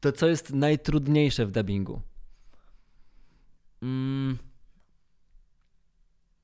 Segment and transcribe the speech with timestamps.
[0.00, 2.02] to co jest najtrudniejsze w dubbingu?
[3.82, 4.38] Mm.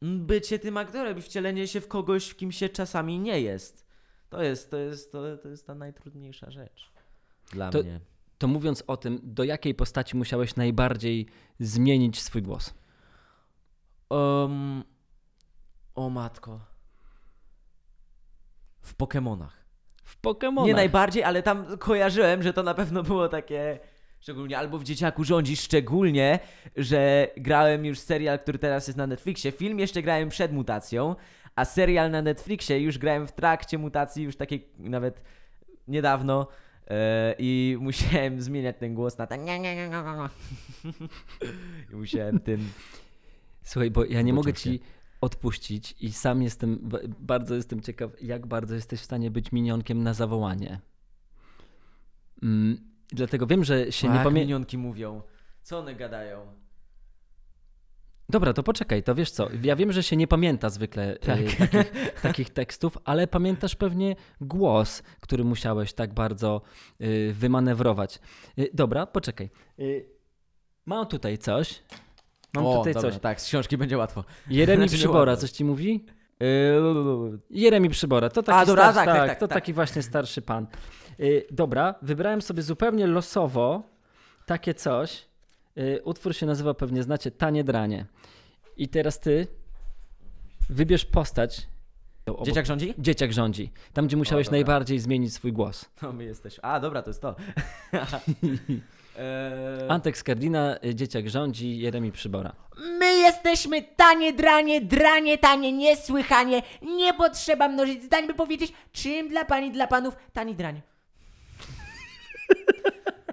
[0.03, 3.87] Bycie tym aktorem i wcielenie się w kogoś, w kim się czasami nie jest.
[4.31, 6.91] To jest, to jest, to, to jest ta najtrudniejsza rzecz
[7.53, 8.01] dla To- mnie.
[8.39, 11.27] To mówiąc o tym, do jakiej postaci musiałeś najbardziej
[11.61, 12.75] zmienić swój głos?
[14.11, 14.85] Um,
[15.95, 16.61] o matko.
[18.81, 19.66] W Pokemonach.
[20.07, 20.67] W Pokemonach.
[20.69, 23.79] Nie najbardziej, ale tam kojarzyłem, że to na pewno było takie.
[24.21, 26.39] Szczególnie albo w dzieciaku rządzi, szczególnie,
[26.77, 29.53] że grałem już serial, który teraz jest na Netflixie.
[29.53, 31.17] Film jeszcze grałem przed mutacją,
[31.57, 35.23] a serial na Netflixie już grałem w trakcie mutacji, już takiej nawet
[35.89, 36.47] niedawno.
[36.91, 39.91] e, I musiałem zmieniać ten głos na nie.
[41.93, 42.71] I musiałem tym.
[43.63, 44.81] Słuchaj, bo ja nie mogę ci
[45.21, 50.03] odpuścić i sam jestem, ba- bardzo jestem ciekaw, jak bardzo jesteś w stanie być minionkiem
[50.03, 50.81] na zawołanie.
[52.43, 52.79] Mm,
[53.13, 54.35] dlatego wiem, że się A nie pamiętam.
[54.35, 55.23] minionki mówią.
[55.63, 56.47] Co one gadają?
[58.29, 61.39] Dobra, to poczekaj, to wiesz co, ja wiem, że się nie pamięta zwykle Tak.
[61.41, 61.83] e, takich,
[62.23, 66.63] takich tekstów, ale pamiętasz pewnie głos, który musiałeś tak bardzo
[67.01, 68.19] e, wymanewrować.
[68.59, 69.51] E, dobra, poczekaj.
[69.79, 69.83] E,
[70.87, 71.83] mam tutaj coś.
[72.57, 73.21] Mam o, tutaj dobra, coś.
[73.21, 74.25] Tak, z książki będzie łatwo.
[74.51, 76.05] Jeremi Znaczy, Przybora, coś ci mówi?
[76.41, 79.57] Yy, Jeremi Przybora, to taki, A, dobra, starszy, tak, tak, tak, to tak.
[79.59, 80.67] taki właśnie starszy pan.
[81.21, 83.83] Y, dobra, wybrałem sobie zupełnie losowo
[84.47, 85.27] takie coś.
[85.79, 88.07] Y, utwór się nazywa, pewnie znacie, Tanie Dranie.
[88.77, 89.47] I teraz ty
[90.71, 91.69] wybierz postać.
[92.27, 92.95] obok- Dzieciak rządzi?
[92.99, 93.71] Dzieciak rządzi.
[93.93, 94.57] Tam, gdzie musiałeś dobra.
[94.57, 95.85] najbardziej zmienić swój głos.
[96.01, 96.65] To my jesteśmy.
[96.65, 97.37] A, dobra, to jest to.
[99.19, 102.53] eee, Antek Skardina, Dzieciak rządzi, Jeremi Przybora.
[102.99, 106.63] My jesteśmy tanie dranie, dranie tanie, niesłychanie.
[106.83, 110.83] Nie potrzeba mnożyć zdań, by powiedzieć, czym dla pani, dla panów tani drań.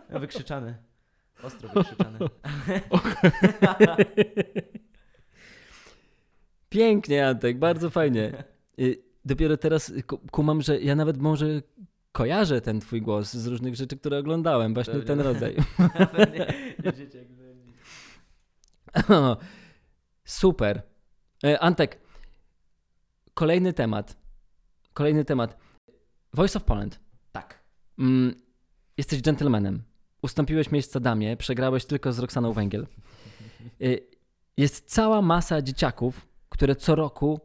[0.09, 0.75] wykrzyczany.
[1.43, 2.19] Ostro wykrzyczany.
[6.69, 8.43] Pięknie, Antek, bardzo fajnie.
[8.79, 11.61] Y, Dopiero teraz ku- kumam, że ja nawet może
[12.13, 15.07] kojarzę ten twój głos z różnych rzeczy, które oglądałem, właśnie Pewnie.
[15.07, 15.55] ten rodzaj.
[16.83, 17.07] Rządzi.
[20.25, 20.81] Super.
[21.43, 21.99] E, Antek,
[23.33, 24.17] kolejny temat.
[24.93, 25.57] Kolejny temat.
[26.33, 26.99] Voice of Poland.
[27.31, 27.63] Tak.
[27.99, 28.35] Mm,
[28.97, 29.83] jesteś gentlemanem.
[30.21, 32.87] Ustąpiłeś miejsca damie, przegrałeś tylko z Roxaną Węgiel.
[33.81, 34.07] Y,
[34.57, 37.39] Jest cała masa dzieciaków, które co roku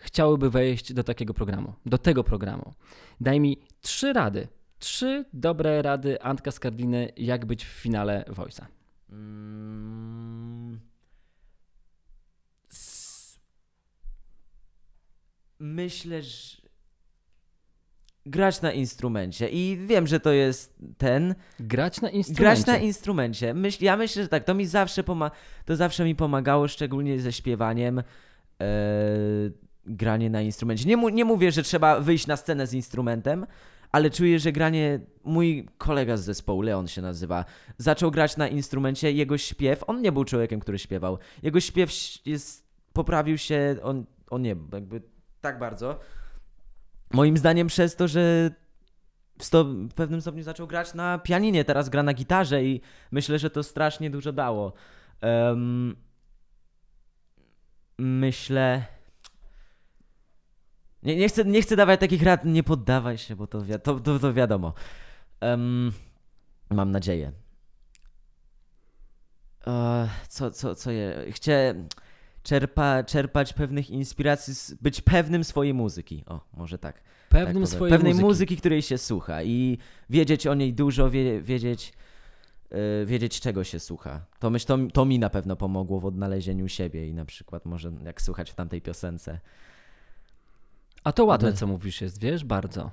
[0.00, 2.74] chciałyby wejść do takiego programu, do tego programu.
[3.20, 8.64] Daj mi trzy rady, trzy dobre rady Antka Skardiny, jak być w finale Voice'a.
[9.10, 10.80] Mm.
[15.58, 16.56] Myślę, że
[18.26, 22.42] grać na instrumencie i wiem, że to jest ten, Grać na instrumencie.
[22.42, 23.54] grać na instrumencie.
[23.54, 25.30] Myśl, ja myślę, że tak, to mi zawsze poma-
[25.64, 27.98] to zawsze mi pomagało, szczególnie ze śpiewaniem.
[27.98, 28.04] E,
[29.86, 30.88] granie na instrumencie.
[30.88, 33.46] Nie, mu- nie mówię, że trzeba wyjść na scenę z instrumentem,
[33.92, 35.00] ale czuję, że granie.
[35.24, 37.44] Mój kolega z zespołu, Leon się nazywa,
[37.78, 39.12] zaczął grać na instrumencie.
[39.12, 41.18] Jego śpiew, on nie był człowiekiem, który śpiewał.
[41.42, 41.90] Jego śpiew
[42.26, 45.02] jest, poprawił się, on, on nie, jakby
[45.40, 45.98] tak bardzo.
[47.12, 48.50] Moim zdaniem przez to, że
[49.38, 52.80] w, sto, w pewnym stopniu zaczął grać na pianinie, teraz gra na gitarze i
[53.10, 54.72] myślę, że to strasznie dużo dało.
[55.20, 55.96] Em,
[57.98, 58.84] myślę.
[61.02, 64.00] Nie, nie, chcę, nie chcę dawać takich rad, nie poddawaj się, bo to, wi- to,
[64.00, 64.74] to, to wiadomo.
[65.40, 65.92] Em,
[66.70, 67.32] mam nadzieję.
[69.66, 71.26] E, co, co, co je?
[71.32, 71.74] Chcę
[72.42, 76.24] czerpa, czerpać pewnych inspiracji, być pewnym swojej muzyki.
[76.26, 77.66] O, może tak Pewnym powiem.
[77.66, 78.26] swojej pewnej muzyki.
[78.26, 78.56] muzyki.
[78.56, 79.78] której się słucha i
[80.10, 81.92] wiedzieć o niej dużo, wie, wiedzieć,
[82.70, 84.26] yy, wiedzieć czego się słucha.
[84.38, 87.92] To, myśl, to, to mi na pewno pomogło w odnalezieniu siebie i na przykład może
[88.04, 89.40] jak słuchać w tamtej piosence.
[91.04, 92.90] A to ładne, To- co mówisz jest, wiesz, bardzo.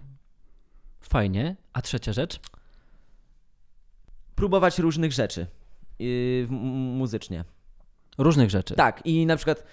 [1.02, 1.56] Fajnie.
[1.74, 2.40] A trzecia rzecz?
[4.36, 5.48] Próbować różnych rzeczy
[6.00, 7.44] yy, muzycznie.
[8.18, 8.76] Różnych rzeczy.
[8.76, 9.64] Tak i na przykład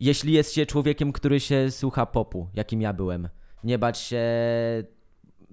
[0.00, 3.28] jeśli jest się człowiekiem, który się słucha popu, jakim ja byłem,
[3.64, 4.22] nie bać się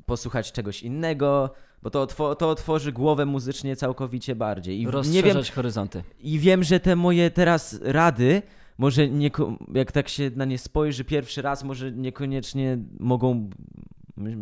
[0.06, 4.75] posłuchać czegoś innego, bo to, otwo- to otworzy głowę muzycznie całkowicie bardziej.
[4.81, 6.03] I w- nie Rozszerzać wiem, horyzonty.
[6.19, 8.41] I wiem, że te moje teraz rady,
[8.79, 9.31] może nie,
[9.73, 13.49] jak tak się na nie spojrzy pierwszy raz, może niekoniecznie mogą,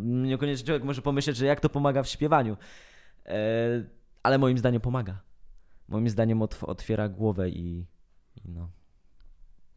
[0.04, 2.57] niekoniecznie człowiek może pomyśleć, że jak to pomaga w śpiewaniu.
[3.25, 3.38] E,
[4.24, 5.22] ale moim zdaniem pomaga.
[5.88, 7.86] Moim zdaniem otw- otwiera głowę i,
[8.36, 8.69] i no.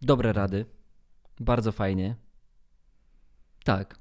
[0.03, 0.67] Dobre rady.
[1.41, 2.17] Bardzo fajnie.
[3.65, 3.99] Tak.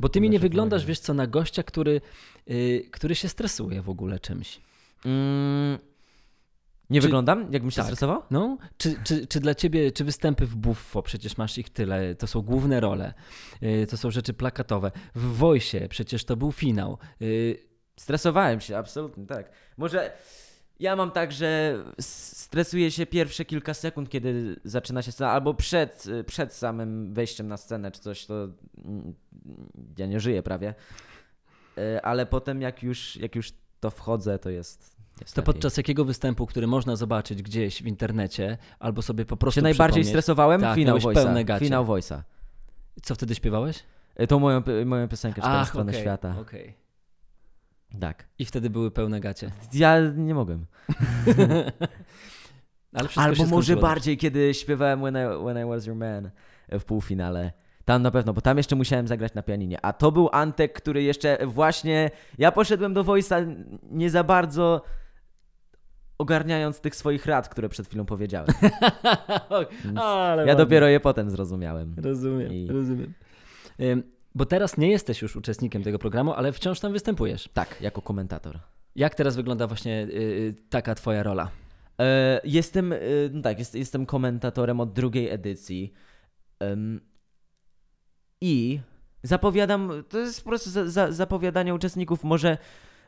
[0.00, 2.00] Bo ty mi nie wyglądasz, wiesz co, na gościa, który,
[2.50, 4.60] y, który się stresuje w ogóle czymś.
[5.04, 5.78] Mm,
[6.92, 7.84] nie Czy- wyglądam, jakbym się tak.
[7.84, 8.22] stresował?
[8.30, 12.26] No, czy, czy, czy dla ciebie, czy występy w Buffo, przecież masz ich tyle, to
[12.26, 13.14] są główne role,
[13.62, 14.90] y, to są rzeczy plakatowe.
[15.14, 16.98] W Voice przecież to był finał.
[17.22, 17.58] Y,
[17.96, 19.50] Stresowałem się, absolutnie, tak.
[19.76, 20.12] Może
[20.80, 26.04] ja mam tak, że stresuję się pierwsze kilka sekund, kiedy zaczyna się scena, albo przed,
[26.26, 28.48] przed samym wejściem na scenę czy coś, to
[28.84, 29.14] mm,
[29.98, 30.74] ja nie żyję prawie.
[32.02, 35.54] Ale potem jak już, jak już to wchodzę, to jest, jest To lepiej.
[35.54, 40.04] podczas jakiego występu, który można zobaczyć gdzieś w internecie, albo sobie po prostu się najbardziej
[40.04, 40.60] stresowałem?
[40.60, 41.58] Tak, finał Voice'a.
[41.58, 42.20] Finał Voice'a.
[43.02, 43.82] Co wtedy śpiewałeś?
[44.16, 46.34] E, Tą moją, pi- moją piosenkę Cztery strony okej, świata.
[46.40, 46.74] okej.
[48.00, 48.24] Tak.
[48.38, 49.50] I wtedy były pełne gacie.
[49.74, 50.66] Ja nie mogłem.
[53.16, 56.30] Albo może skończyło bardziej, kiedy śpiewałem when I, when I Was Your Man
[56.70, 57.52] w półfinale.
[57.84, 59.78] Tam na pewno, bo tam jeszcze musiałem zagrać na pianinie.
[59.84, 62.10] A to był Antek, który jeszcze właśnie...
[62.38, 63.54] Ja poszedłem do Voice'a
[63.90, 64.82] nie za bardzo
[66.22, 68.48] ogarniając tych swoich rad, które przed chwilą powiedziałem.
[69.96, 71.94] Ale Ja dopiero je potem zrozumiałem.
[72.02, 73.12] Rozumiem, I- rozumiem.
[74.34, 77.48] Bo teraz nie jesteś już uczestnikiem tego programu, ale wciąż tam występujesz.
[77.54, 78.58] Tak, jako komentator.
[78.96, 81.50] Jak teraz wygląda właśnie y, y, taka twoja rola?
[82.00, 82.98] E, jestem, e,
[83.32, 85.92] no tak, jest, jestem komentatorem od drugiej edycji.
[88.40, 88.80] I
[89.22, 92.24] zapowiadam, to jest po prostu za, za, zapowiadanie uczestników.
[92.24, 92.58] Może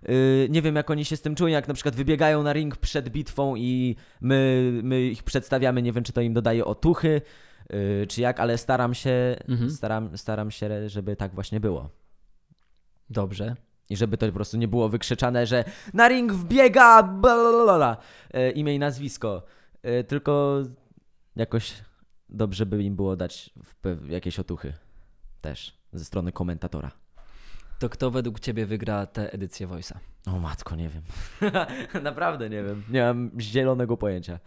[0.08, 2.76] y, nie wiem, jak oni się z tym czują, jak na przykład wybiegają na ring
[2.76, 5.82] przed bitwą i my, my ich przedstawiamy.
[5.82, 7.22] Nie wiem, czy to im dodaje otuchy,
[7.74, 9.70] y, czy jak, ale staram się, Mhm.
[9.70, 11.90] staram, staram się, żeby tak właśnie było.
[13.10, 13.56] Dobrze.
[13.90, 15.64] I żeby to po prostu nie było wykrzyczane, że
[15.94, 17.96] na ring wbiega blablabla,
[18.34, 19.42] e, imię i nazwisko.
[20.08, 20.62] Tylko
[21.36, 21.74] jakoś
[22.28, 23.50] dobrze by im było dać
[24.08, 24.72] jakieś otuchy.
[25.40, 26.90] Też ze strony komentatora.
[27.78, 29.96] To kto według ciebie wygra tę edycję Voice'a?
[30.26, 31.02] O matko, nie wiem.
[32.02, 32.82] Naprawdę nie wiem.
[32.90, 34.38] Nie mam zielonego pojęcia.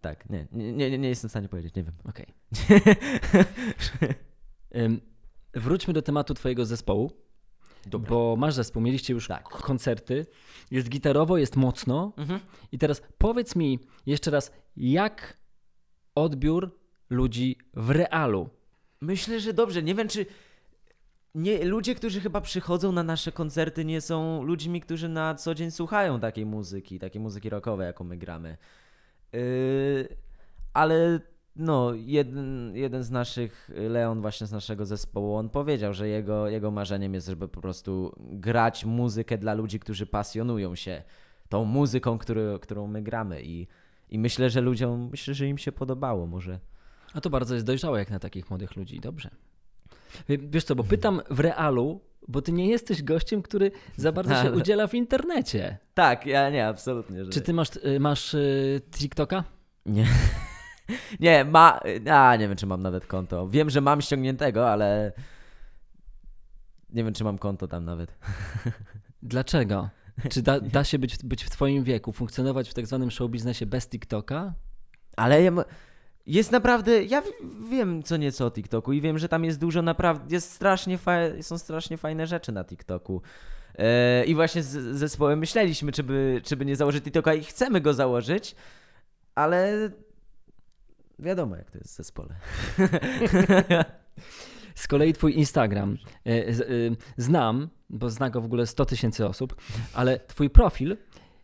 [0.00, 1.94] Tak, nie, nie, nie, nie jestem w stanie powiedzieć, nie wiem.
[2.04, 2.26] Okej.
[4.76, 5.00] Ym,
[5.54, 7.12] Wróćmy do tematu twojego zespołu,
[7.86, 8.10] Dobra.
[8.10, 9.48] bo masz zespół, mieliście już Tak.
[9.48, 10.26] koncerty,
[10.70, 12.40] jest gitarowo, jest mocno Mhm.
[12.72, 15.36] i teraz powiedz mi jeszcze raz, jak
[16.14, 16.78] odbiór
[17.10, 18.50] ludzi w realu?
[19.00, 19.82] Myślę, że dobrze.
[19.82, 20.26] Nie wiem, czy.
[21.34, 25.70] Nie, ludzie, którzy chyba przychodzą na nasze koncerty, nie są ludźmi, którzy na co dzień
[25.70, 28.56] słuchają takiej muzyki, takiej muzyki rockowej, jaką my gramy.
[29.32, 30.08] Yy,
[30.72, 31.20] ale
[31.56, 36.70] no, jeden, jeden z naszych, Leon właśnie z naszego zespołu, on powiedział, że jego, jego
[36.70, 41.02] marzeniem jest, żeby po prostu grać muzykę dla ludzi, którzy pasjonują się
[41.48, 43.42] tą muzyką, który, którą my gramy.
[43.42, 43.66] I,
[44.10, 46.60] I myślę, że ludziom, myślę, że im się podobało może.
[47.14, 49.00] A to bardzo jest dojrzałe jak na takich młodych ludzi.
[49.00, 49.30] Dobrze.
[50.28, 54.42] Wie- Wiesz co, bo pytam w realu, bo ty nie jesteś gościem, który za bardzo
[54.42, 55.78] się udziela w internecie.
[55.94, 57.24] Tak, ja nie, absolutnie.
[57.30, 59.44] Czy ty masz, y, masz y, TikToka?
[59.86, 60.06] Nie.
[61.20, 61.80] Nie, ma.
[62.10, 63.48] A, nie wiem, czy mam nawet konto.
[63.48, 65.12] Wiem, że mam ściągniętego, ale.
[66.90, 68.18] Nie wiem, czy mam konto tam nawet.
[69.22, 69.88] Dlaczego?
[70.30, 73.66] Czy da, da się być, być w twoim wieku, funkcjonować w tak zwanym show biznesie
[73.66, 74.54] bez TikToka?
[75.16, 75.52] Ale ja
[76.26, 77.02] jest naprawdę.
[77.04, 77.22] Ja
[77.70, 80.34] wiem co nieco o TikToku i wiem, że tam jest dużo naprawdę.
[80.34, 80.98] Jest strasznie
[81.40, 83.22] są strasznie fajne rzeczy na TikToku.
[83.78, 87.80] E, I właśnie z zespołem myśleliśmy, czy by, czy by nie założyć TikToka i chcemy
[87.80, 88.54] go założyć,
[89.34, 89.90] ale
[91.18, 92.34] wiadomo, jak to jest w zespole.
[94.74, 95.98] Z kolei twój Instagram
[96.52, 99.56] z- y, znam, bo zna go w ogóle 100 tysięcy osób,
[99.94, 100.96] ale twój profil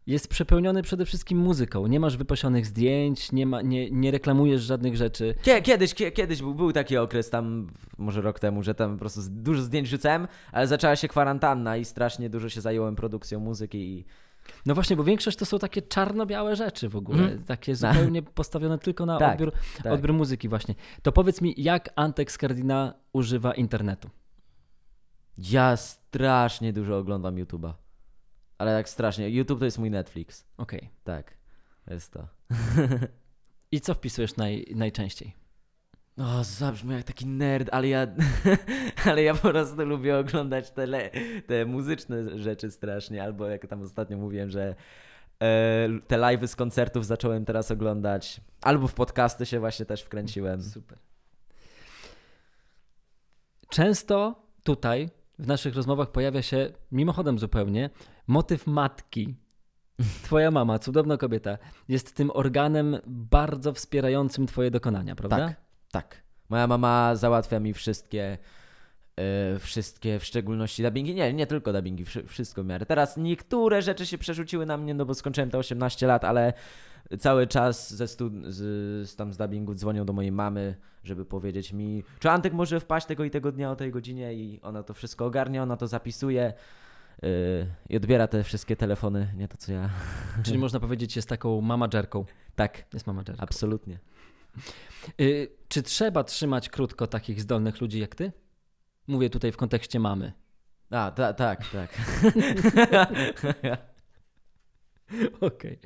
[0.09, 1.87] jest przepełniony przede wszystkim muzyką.
[1.87, 5.35] Nie masz wypasionych zdjęć, nie, ma, nie, nie reklamujesz żadnych rzeczy.
[5.43, 7.67] Kie- Kiedyś, kie- kiedyś był, był taki okres tam,
[7.99, 11.85] może rok temu, że tam po prostu dużo zdjęć rzucałem, ale zaczęła się kwarantanna i
[11.85, 14.05] strasznie dużo się zająłem produkcją muzyki i
[14.67, 17.45] No właśnie, bo większość to są takie czarno-białe rzeczy w ogóle, Mhm.
[17.45, 19.93] takie zupełnie postawione tylko na Tak, odbiór, tak.
[19.93, 20.75] odbiór muzyki właśnie.
[21.03, 24.11] To powiedz mi, jak Antek Skardina używa internetu?
[25.39, 27.73] ja strasznie dużo oglądam YouTube'a.
[28.59, 29.31] Ale tak strasznie.
[29.31, 30.47] YouTube to jest mój Netflix.
[30.57, 30.91] Okej.
[31.05, 31.37] Tak,
[31.85, 32.29] to jest to.
[33.73, 35.35] I co wpisujesz naj, najczęściej?
[36.19, 38.07] O, zabrzmi jak taki nerd, ale ja,
[39.07, 40.73] ale ja po prostu lubię oglądać
[41.47, 44.75] te muzyczne rzeczy strasznie, albo jak tam ostatnio mówiłem, że
[45.43, 50.63] e, te live'y z koncertów zacząłem teraz oglądać, albo w podcasty się właśnie też wkręciłem.
[50.63, 50.99] Super.
[53.69, 55.09] Często tutaj
[55.39, 57.91] w naszych rozmowach pojawia się, mimochodem zupełnie,
[58.27, 59.35] motyw matki.
[60.23, 65.37] Twoja mama, cudowna kobieta, jest tym organem bardzo wspierającym twoje dokonania, prawda?
[65.37, 65.57] Tak,
[65.91, 66.23] tak.
[66.49, 68.39] Moja mama załatwia mi wszystkie
[69.17, 72.87] e, wszystkie, w szczególności dubbingi, nie, nie tylko dubbingi, wszy- wszystko w miarę.
[72.87, 76.53] Teraz niektóre rzeczy się przerzuciły na mnie, no bo skończyłem te 18 lat, ale
[77.19, 78.57] cały czas ze stu, z,
[79.09, 83.07] z, tam z dubbingu dzwonią do mojej mamy, żeby powiedzieć mi, czy Antek może wpaść
[83.07, 86.53] tego i tego dnia o tej godzinie i ona to wszystko ogarnia, ona to zapisuje
[87.23, 87.29] yy,
[87.89, 89.91] i odbiera te wszystkie telefony, nie to co ja.
[90.45, 92.25] Czyli można powiedzieć, jest taką mamagerką.
[92.55, 93.43] Tak, Jest mamagerką.
[93.43, 93.99] absolutnie.
[95.21, 98.33] Y, czy trzeba trzymać krótko takich zdolnych ludzi jak ty?
[99.07, 100.33] Mówię tutaj w kontekście mamy.
[100.91, 101.91] A, ta, tak, tak.
[105.41, 105.79] Okej.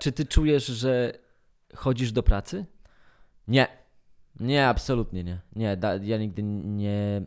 [0.00, 1.12] Czy ty czujesz, że
[1.74, 2.66] chodzisz do pracy?
[3.48, 3.68] Nie.
[4.40, 5.40] Nie, absolutnie nie.
[5.56, 7.22] Nie, da, ja nigdy nie.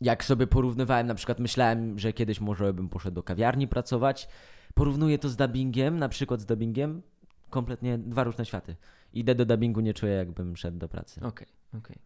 [0.00, 4.28] Jak sobie porównywałem, na przykład myślałem, że kiedyś może bym poszedł do kawiarni pracować.
[4.74, 7.02] Porównuję to z dubbingiem, na przykład z dubbingiem.
[7.50, 8.76] Kompletnie dwa różne światy.
[9.12, 11.20] Idę do dubbingu, nie czuję, jakbym szedł do pracy.
[11.22, 11.46] Okej,
[11.78, 11.98] okej.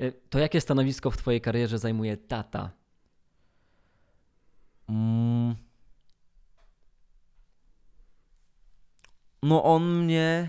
[0.00, 2.70] Y, To jakie stanowisko w twojej karierze zajmuje tata?
[4.88, 5.71] Mm.
[9.42, 10.48] No on mnie.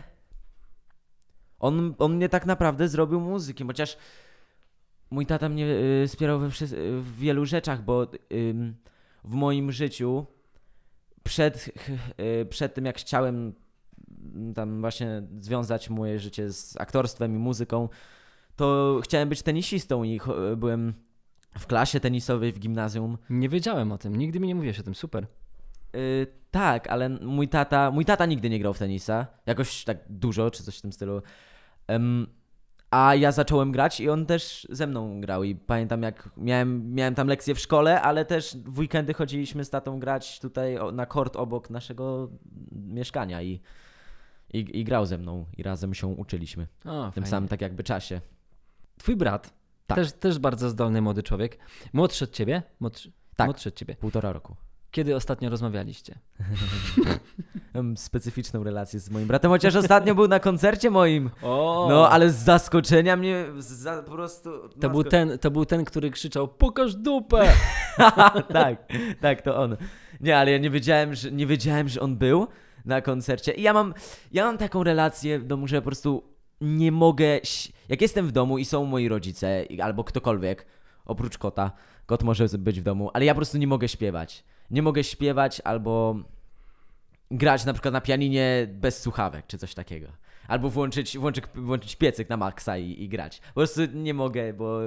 [1.59, 3.97] On, on mnie tak naprawdę zrobił muzykiem, chociaż
[5.09, 8.75] mój tata mnie y, wspierał we y, w wielu rzeczach, bo ym,
[9.23, 10.25] w moim życiu
[11.23, 11.71] przed,
[12.41, 13.53] y, przed tym jak chciałem
[14.55, 17.89] tam właśnie związać moje życie z aktorstwem i muzyką,
[18.55, 20.19] to chciałem być tenisistą i
[20.57, 20.93] byłem
[21.59, 23.17] w klasie tenisowej w gimnazjum.
[23.29, 25.27] Nie wiedziałem o tym, nigdy mi nie mówiłeś o tym, super.
[25.95, 30.51] Y, tak, ale mój tata, mój tata nigdy nie grał w tenisa, jakoś tak dużo,
[30.51, 31.21] czy coś w tym stylu.
[32.91, 37.15] A ja zacząłem grać i on też ze mną grał i pamiętam jak miałem, miałem
[37.15, 41.35] tam lekcje w szkole, ale też w weekendy chodziliśmy z tatą grać tutaj na kort
[41.35, 42.29] obok naszego
[42.71, 43.61] mieszkania i,
[44.53, 46.67] i, i grał ze mną i razem się uczyliśmy.
[46.85, 47.27] O, W tym fajnie.
[47.29, 48.21] samym tak jakby czasie.
[48.97, 49.53] Twój brat,
[49.87, 49.95] Tak.
[49.97, 51.57] też, też bardzo zdolny młody człowiek,
[51.93, 52.63] młodszy od ciebie?
[52.79, 53.47] Młodszy, Tak.
[53.47, 53.95] młodszy od ciebie.
[53.95, 54.55] Półtora roku.
[54.93, 56.15] Kiedy ostatnio rozmawialiście?
[57.73, 61.29] Mam specyficzną relację z moim bratem, chociaż ostatnio był na koncercie moim.
[61.43, 61.87] O!
[61.89, 64.49] No, ale z zaskoczenia mnie za, po prostu...
[64.81, 67.49] To był, zasko- ten, to był ten, który krzyczał pokaż dupę!
[68.53, 68.85] tak,
[69.21, 69.77] tak, to on.
[70.21, 72.47] Nie, ale ja nie wiedziałem, że, nie wiedziałem, że on był
[72.85, 73.51] na koncercie.
[73.51, 73.93] I ja mam,
[74.31, 76.23] ja mam taką relację w domu, że po prostu
[76.61, 77.25] nie mogę...
[77.41, 80.65] ś- Jak jestem w domu i są moi rodzice i- albo ktokolwiek,
[81.05, 81.71] oprócz kota,
[82.05, 84.43] kot może być w domu, ale ja po prostu nie mogę śpiewać.
[84.73, 86.15] Nie mogę śpiewać albo
[87.31, 90.07] grać na przykład na pianinie bez słuchawek czy coś takiego.
[90.47, 93.39] Albo włączyć, włączyć, włączyć piecyk na maksa i, i grać.
[93.39, 94.79] Po prostu nie mogę, bo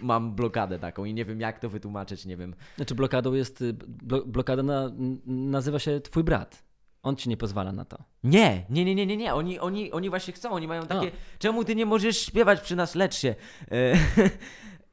[0.00, 2.54] mam blokadę taką i nie wiem jak to wytłumaczyć, nie wiem.
[2.76, 4.90] Znaczy blokadą jest, y, blo, blokada na,
[5.26, 6.64] nazywa się twój brat.
[7.02, 7.98] On ci nie pozwala na to.
[8.24, 9.34] Nie, nie, nie, nie, nie, nie.
[9.34, 11.10] Oni, oni, oni właśnie chcą, oni mają takie.
[11.38, 13.34] Czemu ty nie możesz śpiewać przy nas, lecz się.
[13.70, 13.94] E,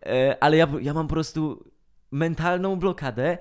[0.14, 1.72] e, ale ja, ja mam po prostu
[2.12, 3.38] mentalną blokadę,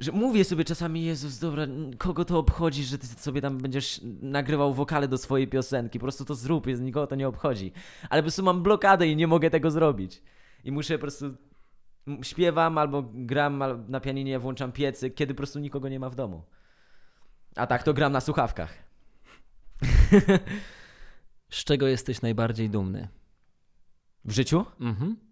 [0.00, 1.66] że mówię sobie czasami, Jezus, dobra,
[1.98, 5.98] kogo to obchodzi, że ty sobie tam będziesz nagrywał wokale do swojej piosenki.
[5.98, 7.72] Po prostu to zrób, jest, nikogo to nie obchodzi.
[8.10, 10.22] Ale po prostu mam blokadę i nie mogę tego zrobić.
[10.64, 11.34] I muszę po prostu.
[12.22, 16.42] Śpiewam albo gram na pianinie, włączam piecyk, kiedy po prostu nikogo nie ma w domu.
[17.56, 18.74] A tak to gram na słuchawkach.
[21.50, 23.08] Z czego jesteś najbardziej dumny?
[24.24, 24.64] W życiu?
[24.80, 25.29] Mhm.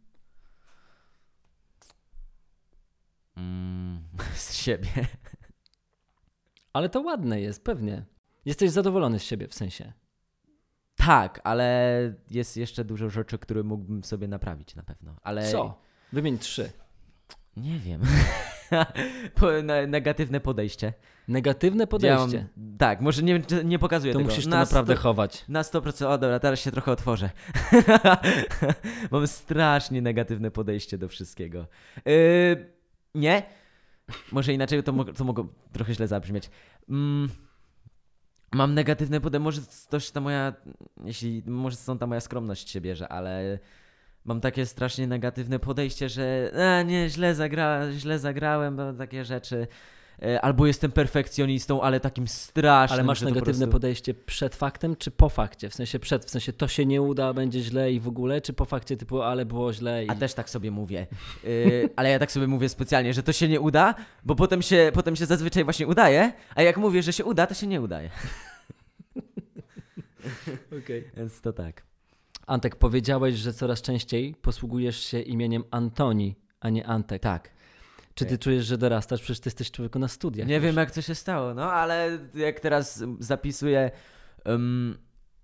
[3.38, 4.00] Mm,
[4.34, 4.88] z siebie.
[6.72, 8.04] Ale to ładne jest, pewnie.
[8.44, 9.92] Jesteś zadowolony z siebie w sensie.
[10.96, 15.16] Tak, ale jest jeszcze dużo rzeczy, które mógłbym sobie naprawić na pewno.
[15.22, 15.80] Ale Co?
[16.12, 16.70] Wymień trzy.
[17.56, 18.02] Nie wiem.
[19.88, 20.92] negatywne podejście.
[21.28, 22.48] Negatywne Ja podejście.
[22.56, 24.30] mam, tak, może nie, nie pokazuję To tego.
[24.30, 25.44] musisz to na naprawdę sto- chować.
[25.48, 26.06] Na 100%.
[26.06, 27.30] O dobra, teraz się trochę otworzę.
[29.10, 31.66] Mam strasznie negatywne podejście do wszystkiego.
[32.06, 32.77] Yy,
[33.18, 33.42] nie?
[34.32, 36.50] Może inaczej, to, mo- to mogło trochę źle zabrzmieć.
[36.88, 37.28] Mm,
[38.52, 40.52] mam negatywne podejście, może też ta moja,
[41.04, 43.58] jeśli, może stąd ta moja skromność się bierze, ale
[44.24, 49.66] mam takie strasznie negatywne podejście, że a, nie, źle, zagra, źle zagrałem, takie rzeczy.
[50.22, 53.72] E, Albo jestem perfekcjonistą, ale takim strasznym, Ale masz negatywne prostu...
[53.72, 55.68] podejście przed faktem, czy po fakcie?
[55.68, 58.52] W sensie przed, w sensie to się nie uda, będzie źle i w ogóle, czy
[58.52, 60.08] po fakcie typu, ale było źle i...
[60.08, 61.06] A też tak sobie mówię.
[61.44, 63.94] Yy, ale ja tak sobie mówię specjalnie, że to się nie uda,
[64.24, 67.54] bo potem się, potem się zazwyczaj właśnie udaje, a jak mówię, że się uda, to
[67.54, 68.10] się nie udaje.
[71.16, 71.82] Więc to tak.
[72.46, 77.22] Antek, powiedziałeś, że coraz częściej posługujesz się imieniem Antoni, a nie Antek.
[77.22, 77.50] Tak.
[78.18, 79.20] Czy ty czujesz, że dorastasz?
[79.20, 80.48] Przecież ty jesteś człowieku na studiach.
[80.48, 80.64] Nie już.
[80.64, 83.90] wiem jak to się stało, no ale jak teraz zapisuję,
[84.44, 84.98] um,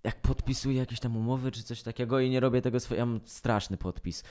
[0.04, 3.20] jak podpisuję jakieś tam umowy czy coś takiego i nie robię tego swojego, ja mam
[3.24, 4.22] straszny podpis.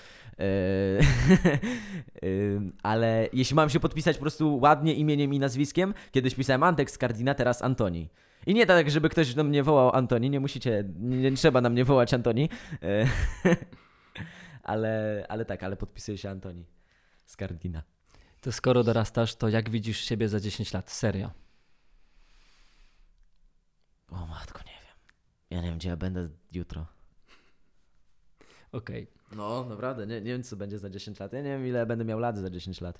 [2.25, 6.91] Ym, ale jeśli mam się podpisać po prostu ładnie imieniem i nazwiskiem, kiedyś pisałem Antek
[6.91, 8.09] Skardina, teraz Antoni.
[8.45, 11.69] I nie tak, żeby ktoś do mnie wołał Antoni, nie musicie, nie, nie trzeba na
[11.69, 12.49] mnie wołać Antoni.
[12.83, 13.07] E,
[14.63, 16.65] ale, ale tak, ale podpisuje się Antoni
[17.25, 17.83] Skardina.
[18.43, 20.91] To skoro dorastasz, to jak widzisz siebie za 10 lat?
[20.91, 21.31] Serio.
[24.11, 24.97] O matko, nie wiem.
[25.49, 26.85] Ja nie wiem, gdzie ja będę jutro.
[28.71, 29.07] Okej.
[29.31, 31.33] No, naprawdę, nie, nie wiem, co będzie za 10 lat.
[31.33, 32.99] Ja nie wiem, ile będę miał lat za 10 lat.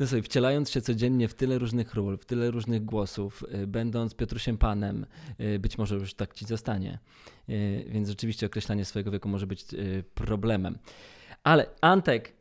[0.00, 4.14] No słuchaj, wcielając się codziennie w tyle różnych ról, w tyle różnych głosów, y, będąc
[4.14, 5.06] Piotrusiem Panem,
[5.40, 6.98] y, być może już tak ci zostanie.
[7.48, 9.64] Y, Więc rzeczywiście określanie swojego wieku może być
[10.14, 10.78] problemem.
[11.44, 12.32] Ale Antek,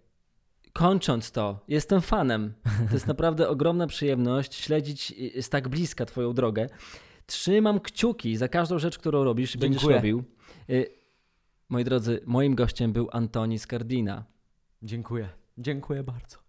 [0.74, 2.54] kończąc to, jestem fanem.
[2.88, 6.70] To jest naprawdę ogromna przyjemność śledzić y, z tak bliska Twoją drogę.
[7.26, 10.24] Trzymam kciuki za każdą rzecz, którą robisz i będziesz robił.
[10.70, 11.00] Y,
[11.70, 14.24] Moi drodzy, moim gościem był Antoni Skardina.
[14.84, 15.30] Dziękuję.
[15.58, 16.38] Dziękuję bardzo.